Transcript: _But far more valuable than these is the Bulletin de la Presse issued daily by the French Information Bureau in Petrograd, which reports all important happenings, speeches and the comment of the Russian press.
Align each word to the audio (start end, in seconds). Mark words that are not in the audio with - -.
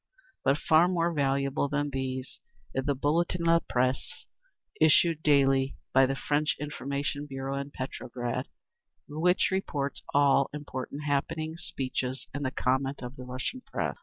_But 0.43 0.57
far 0.57 0.87
more 0.87 1.13
valuable 1.13 1.69
than 1.69 1.91
these 1.91 2.39
is 2.73 2.85
the 2.85 2.95
Bulletin 2.95 3.43
de 3.43 3.51
la 3.51 3.59
Presse 3.69 4.25
issued 4.79 5.21
daily 5.21 5.77
by 5.93 6.07
the 6.07 6.15
French 6.15 6.55
Information 6.59 7.27
Bureau 7.27 7.55
in 7.59 7.69
Petrograd, 7.69 8.47
which 9.07 9.49
reports 9.51 10.01
all 10.11 10.49
important 10.55 11.03
happenings, 11.03 11.61
speeches 11.63 12.25
and 12.33 12.43
the 12.43 12.49
comment 12.49 13.03
of 13.03 13.15
the 13.15 13.25
Russian 13.25 13.61
press. 13.71 13.97